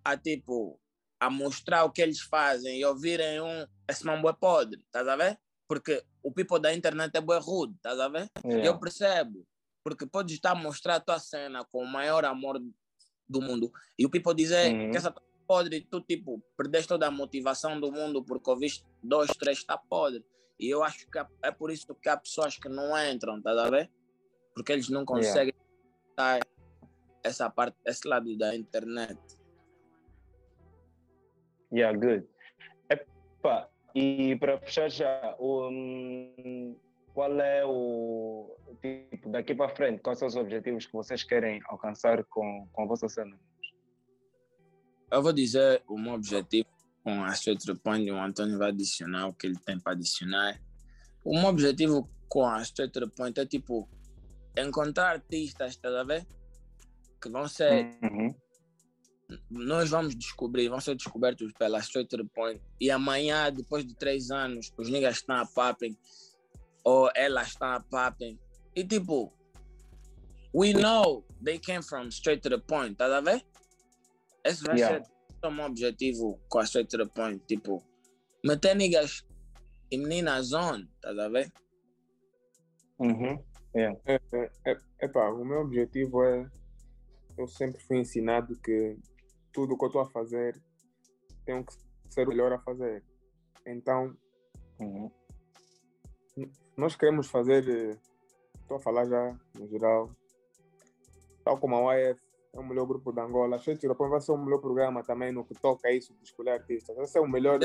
a 0.06 0.16
tipo 0.16 0.80
a 1.20 1.30
mostrar 1.32 1.84
o 1.84 1.92
que 1.92 2.02
eles 2.02 2.20
fazem 2.20 2.80
e 2.80 2.86
ouvirem 2.86 3.42
um 3.42 3.68
esse 3.88 4.06
mambo 4.06 4.30
é 4.30 4.34
podre, 4.34 4.84
tá 4.92 5.02
a 5.02 5.16
ver? 5.16 5.40
Porque 5.72 6.04
o 6.22 6.34
people 6.34 6.60
da 6.60 6.74
internet 6.74 7.16
é 7.16 7.22
bem 7.22 7.40
rude, 7.40 7.74
tá 7.82 7.92
a 7.92 8.10
ver? 8.10 8.30
Yeah. 8.44 8.68
Eu 8.68 8.78
percebo, 8.78 9.48
porque 9.82 10.06
podes 10.06 10.36
estar 10.36 10.52
a 10.52 10.56
mostrar 10.56 10.96
a 10.96 11.00
tua 11.00 11.18
cena 11.18 11.64
com 11.64 11.82
o 11.82 11.88
maior 11.88 12.26
amor 12.26 12.62
do 13.30 13.42
mundo 13.42 13.72
e 13.98 14.06
o 14.06 14.10
people 14.10 14.36
dizer 14.36 14.70
Uhum. 14.70 14.92
que 14.92 14.98
essa 14.98 15.10
tá 15.10 15.22
podre 15.48 15.78
e 15.78 15.82
tu 15.82 16.02
tipo 16.02 16.44
perdeste 16.58 16.90
toda 16.90 17.08
a 17.08 17.12
motivação 17.12 17.80
do 17.80 17.90
mundo 17.90 18.22
porque 18.22 18.50
ouviste 18.50 18.86
dois, 19.02 19.30
três 19.38 19.60
está 19.60 19.78
podre. 19.78 20.26
E 20.60 20.70
eu 20.70 20.84
acho 20.84 21.10
que 21.10 21.18
é 21.42 21.52
por 21.52 21.72
isso 21.72 21.96
que 21.96 22.10
há 22.10 22.18
pessoas 22.18 22.58
que 22.58 22.68
não 22.68 22.92
entram, 23.10 23.42
tá 23.42 23.52
a 23.52 23.70
ver? 23.70 23.90
Porque 24.54 24.74
eles 24.74 24.90
não 24.90 25.06
conseguem 25.06 25.54
dar 26.18 26.42
essa 27.24 27.50
parte, 27.50 27.78
esse 27.86 28.06
lado 28.06 28.38
da 28.38 28.54
internet. 28.54 29.18
Yeah, 31.72 31.98
good. 31.98 32.28
Epa, 32.90 33.71
e 33.96 34.36
para 34.38 34.60
fechar 34.60 34.90
já, 34.90 35.36
um, 35.40 36.76
qual 37.14 37.40
é 37.40 37.66
o 37.66 38.56
tipo 38.82 39.30
daqui 39.30 39.54
para 39.54 39.76
frente? 39.76 40.02
Quais 40.02 40.20
são 40.20 40.28
os 40.28 40.36
objetivos 40.36 40.86
que 40.86 40.94
vocês 40.94 41.24
querem 41.24 41.62
alcançar 41.66 42.24
com, 42.26 42.68
com 42.72 42.84
a 42.84 42.86
vossa 42.86 43.10
cena? 43.10 43.38
Eu 45.12 45.22
vou 45.22 45.34
dizer 45.34 45.84
o 45.88 45.98
meu 45.98 46.14
objetivo 46.14 46.70
com 47.04 47.24
a 47.24 47.34
Point 47.84 48.08
e 48.08 48.12
o 48.12 48.18
Antônio 48.18 48.58
vai 48.58 48.70
adicionar 48.70 49.28
o 49.28 49.34
que 49.34 49.48
ele 49.48 49.60
tem 49.60 49.80
para 49.80 49.94
adicionar. 49.94 50.62
O 51.24 51.38
meu 51.38 51.50
objetivo 51.50 52.10
com 52.30 52.46
a 52.46 52.62
Straight 52.62 52.98
Point 53.16 53.40
é 53.40 53.46
tipo 53.46 53.90
encontrar 54.58 55.12
artistas, 55.12 55.76
tá 55.76 55.90
a 56.00 56.04
ver? 56.04 56.26
Que 57.22 57.30
vão 57.30 57.48
ser 57.48 57.98
Uhum. 58.02 58.34
Nós 59.50 59.90
vamos 59.90 60.16
descobrir, 60.16 60.70
vão 60.70 60.80
ser 60.80 60.96
descobertos 60.96 61.52
pela 61.54 61.80
Straight 61.80 62.10
to 62.10 62.24
the 62.24 62.30
Point. 62.34 62.62
E 62.80 62.90
amanhã, 62.90 63.52
depois 63.52 63.86
de 63.86 63.96
três 63.96 64.32
anos, 64.32 64.72
os 64.78 64.90
niggas 64.90 65.18
estão 65.18 65.36
a 65.38 65.46
papem, 65.46 65.98
ou 66.84 67.10
elas 67.16 67.50
estão 67.50 67.70
a 67.70 67.80
papem. 67.80 68.40
E 68.76 68.84
tipo, 68.84 69.32
we 70.54 70.74
know 70.74 71.26
they 71.44 71.60
came 71.60 71.84
from 71.84 72.08
Straight 72.08 72.42
to 72.42 72.50
the 72.50 72.58
Point, 72.58 72.96
tá 72.96 73.06
a 73.18 73.22
ver? 73.22 73.46
Esse 74.44 74.64
vai 74.64 74.78
Yeah. 74.78 75.04
ser 75.04 75.12
o 75.48 75.52
meu 75.52 75.66
objetivo 75.66 76.40
com 76.50 76.60
a 76.60 76.64
Straight 76.64 76.90
to 76.90 76.98
the 76.98 77.12
Point. 77.14 77.44
Tipo, 77.46 77.84
meter 78.44 78.76
niggas 78.76 79.26
e 79.92 79.98
meninas 79.98 80.54
on, 80.54 80.86
tá 81.02 81.10
a 81.10 81.30
ver? 81.30 81.52
Uhum. 83.00 83.44
É, 83.74 83.98
é, 84.06 84.20
é, 84.66 84.78
epá, 85.02 85.30
o 85.30 85.46
meu 85.46 85.62
objetivo 85.62 86.24
é. 86.24 86.50
Eu 87.38 87.48
sempre 87.48 87.82
fui 87.84 87.98
ensinado 88.00 88.60
que 88.60 88.98
tudo 89.52 89.74
o 89.74 89.78
que 89.78 89.84
eu 89.86 89.88
estou 89.88 90.02
a 90.02 90.06
fazer 90.10 90.60
tenho 91.46 91.64
que 91.66 91.74
ser 92.10 92.26
o 92.28 92.30
melhor 92.30 92.52
a 92.54 92.60
fazer. 92.60 93.04
Então, 93.66 94.16
Uhum. 94.80 95.12
nós 96.78 96.96
queremos 96.96 97.28
fazer. 97.30 97.68
eh, 97.70 97.98
Estou 98.62 98.78
a 98.78 98.80
falar 98.80 99.06
já 99.06 99.38
no 99.60 99.68
geral. 99.68 100.10
Tal 101.44 101.58
como 101.60 101.90
a 101.90 101.96
YF 102.00 102.22
é 102.54 102.60
o 102.60 102.64
melhor 102.64 102.86
grupo 102.86 103.12
de 103.12 103.20
Angola. 103.20 103.58
A 103.58 103.60
Shade 103.60 103.84
Europeu 103.86 104.08
vai 104.10 104.22
ser 104.22 104.32
o 104.32 104.38
melhor 104.38 104.60
programa 104.60 105.04
também 105.04 105.32
no 105.34 105.44
que 105.44 105.54
toca 105.56 105.90
a 105.90 105.92
isso 105.92 106.14
de 106.14 106.24
escolher 106.24 106.52
artistas. 106.52 106.96
Vai 106.96 107.06
ser 107.06 107.20
o 107.20 107.28
melhor 107.28 107.60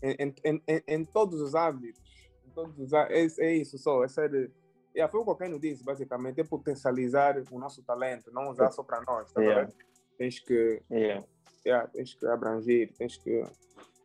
em, 0.00 0.10
em, 0.20 0.34
em, 0.44 0.62
em- 0.68 0.82
em 0.86 1.04
todos 1.04 1.40
os 1.40 1.54
âmbitos. 1.56 2.00
Em 2.46 2.50
todos 2.50 2.78
os, 2.78 2.94
á- 2.94 3.08
é, 3.10 3.26
é 3.40 3.54
isso 3.56 3.76
só. 3.76 4.04
É 4.04 4.08
ser. 4.08 4.52
Yeah, 4.94 5.10
foi 5.10 5.20
o 5.20 5.24
que 5.24 5.30
o 5.30 5.36
Keno 5.36 5.58
disse, 5.58 5.82
basicamente. 5.82 6.40
É 6.40 6.44
potencializar 6.44 7.34
o 7.50 7.58
nosso 7.58 7.82
talento, 7.82 8.30
não 8.30 8.48
usar 8.50 8.70
só 8.70 8.84
para 8.84 9.00
nós. 9.04 9.32
Tá 9.32 9.40
Yeah. 9.40 9.64
ver? 9.66 9.74
Tens 10.18 10.38
que, 10.40 10.82
Yeah. 10.90 11.24
yeah, 11.66 11.88
tens 11.88 12.14
que 12.14 12.26
abranger, 12.26 12.92
tens 12.98 13.16
que 13.16 13.42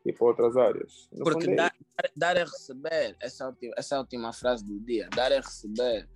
ir 0.04 0.12
para 0.14 0.26
outras 0.26 0.56
áreas. 0.56 1.08
No 1.12 1.24
Porque 1.24 1.50
é 1.50 1.54
dar, 1.54 1.74
dar- 1.96 2.10
dar 2.16 2.36
é 2.36 2.44
receber, 2.44 3.16
essa 3.20 3.44
é 3.44 3.46
a 3.46 3.50
última, 3.50 3.74
essa 3.76 3.94
é 3.94 3.98
a 3.98 4.00
última 4.00 4.32
frase 4.32 4.64
do 4.64 4.80
dia. 4.80 5.08
Dar 5.14 5.30
é 5.32 5.36
receber. 5.36 6.08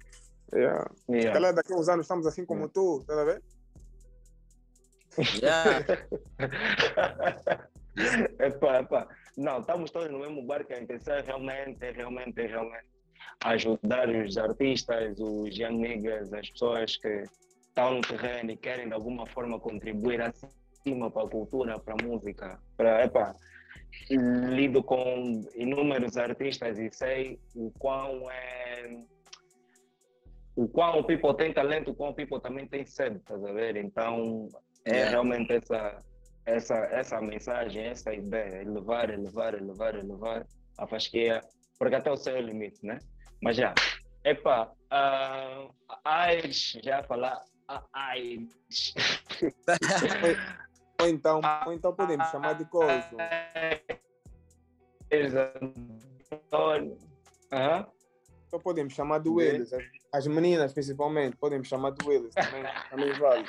Yeah. 0.52 0.90
Se 1.06 1.12
Yeah. 1.12 1.32
calhar 1.32 1.54
daqui 1.54 1.72
a 1.72 1.76
uns 1.76 1.88
anos 1.88 2.04
estamos 2.04 2.26
assim 2.26 2.44
como 2.44 2.68
tu, 2.68 3.02
tá 3.06 3.20
a 3.20 3.24
ver? 3.24 3.42
Yeah. 5.42 5.84
epá, 8.40 8.80
epá. 8.80 9.08
Não, 9.36 9.60
estamos 9.60 9.90
todos 9.90 10.10
no 10.10 10.18
mesmo 10.20 10.42
barco. 10.46 10.72
A 10.72 10.80
intenção 10.80 11.14
é 11.14 11.20
realmente, 11.20 11.82
é 11.84 11.90
realmente, 11.90 12.40
é 12.40 12.46
realmente 12.46 12.86
ajudar 13.44 14.08
os 14.08 14.36
artistas, 14.38 15.18
os 15.18 15.56
young 15.56 15.78
niggas, 15.78 16.32
as 16.32 16.48
pessoas 16.50 16.96
que 16.96 17.24
estão 17.72 17.94
no 17.94 18.00
terreno 18.02 18.50
e 18.50 18.56
querem 18.56 18.86
de 18.86 18.94
alguma 18.94 19.26
forma 19.26 19.58
contribuir 19.58 20.20
acima 20.20 21.10
para 21.10 21.24
a 21.26 21.30
cultura, 21.30 21.78
para 21.78 21.94
a 21.94 22.06
música. 22.06 22.60
Para, 22.76 23.04
epá, 23.04 23.34
lido 24.10 24.82
com 24.82 25.42
inúmeros 25.54 26.16
artistas 26.16 26.78
e 26.78 26.90
sei 26.92 27.40
o 27.54 27.70
quão 27.78 28.30
é. 28.30 28.96
O 30.54 30.68
quão 30.68 30.98
o 31.00 31.04
people 31.04 31.34
tem 31.34 31.50
talento, 31.52 31.90
o 31.90 31.94
quão 31.94 32.10
o 32.10 32.14
people 32.14 32.38
também 32.38 32.68
tem 32.68 32.84
sede, 32.84 33.16
estás 33.16 33.42
a 33.42 33.52
ver? 33.52 33.74
Então, 33.76 34.48
é 34.84 34.90
Yeah. 34.90 35.10
realmente 35.12 35.50
essa, 35.52 35.98
essa, 36.44 36.76
essa 36.92 37.20
mensagem, 37.22 37.84
essa 37.84 38.12
ideia, 38.12 38.60
elevar, 38.60 39.08
elevar, 39.08 39.54
elevar, 39.54 39.94
elevar 39.94 40.46
a 40.76 40.86
fasquia, 40.86 41.40
porque 41.78 41.94
até 41.94 42.10
o 42.12 42.16
é 42.26 42.38
o 42.38 42.42
limite, 42.42 42.84
né? 42.84 42.98
Mas 43.42 43.56
já, 43.56 43.74
epá, 44.24 44.70
uh, 44.92 45.74
AIDS, 46.04 46.78
já 46.84 47.02
falar, 47.04 47.40
AIDS. 47.92 48.94
Ou 51.00 51.08
então, 51.08 51.40
ou 51.66 51.72
então 51.72 51.92
podemos 51.92 52.28
chamar 52.28 52.52
de 52.52 52.64
coisa. 52.66 53.16
Antônio. 56.30 56.96
Então 58.46 58.60
podemos 58.60 58.92
chamar 58.92 59.18
de. 59.18 59.28
Willis. 59.28 59.72
As, 59.72 59.82
as 60.12 60.26
meninas, 60.28 60.72
principalmente, 60.72 61.36
podemos 61.36 61.66
chamar 61.66 61.90
de 61.90 62.06
Willis. 62.06 62.32
Também, 62.34 62.62
também 62.88 63.12
vale. 63.14 63.48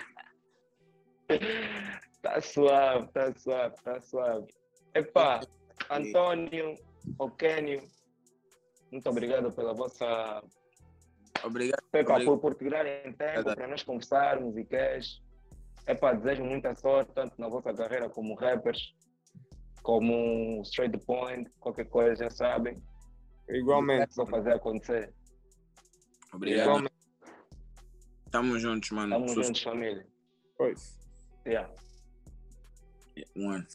Tá 2.23 2.41
suave, 2.41 3.07
tá 3.11 3.33
suave, 3.35 3.75
tá 3.83 3.99
suave. 4.01 4.47
Epá, 4.95 5.41
Antônio, 5.91 6.75
Okênio, 7.19 7.83
muito 8.91 9.09
obrigado 9.09 9.51
pela 9.51 9.73
vossa. 9.73 10.43
Obrigado. 11.43 11.83
Epá, 11.91 12.13
Obrigado. 12.13 12.25
por, 12.25 12.39
por 12.39 12.55
tirarem 12.55 13.13
tempo 13.13 13.43
para 13.43 13.67
nós 13.67 13.83
conversarmos 13.83 14.57
e 14.57 14.63
queres. 14.63 15.21
Epá, 15.85 16.13
desejo 16.13 16.43
muita 16.43 16.73
sorte, 16.75 17.11
tanto 17.13 17.39
na 17.39 17.47
vossa 17.49 17.73
carreira 17.73 18.09
como 18.09 18.35
rappers, 18.35 18.95
como 19.81 20.61
straight 20.63 20.97
point, 21.05 21.49
qualquer 21.59 21.89
coisa 21.89 22.23
já 22.23 22.29
sabem. 22.29 22.81
Igualmente. 23.49 24.13
Só 24.13 24.25
fazer 24.25 24.53
acontecer. 24.53 25.13
Obrigado. 26.33 26.67
Igualmente. 26.67 26.93
Tamo 28.31 28.57
juntos, 28.59 28.89
mano. 28.91 29.17
Estamos 29.17 29.47
juntos, 29.47 29.61
família. 29.61 30.07
Pois. 30.57 30.97
Yeah. 31.45 31.69
One. 33.35 33.67